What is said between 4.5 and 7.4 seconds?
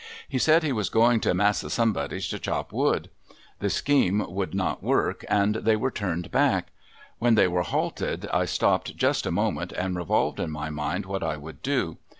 not work and they were turned back. When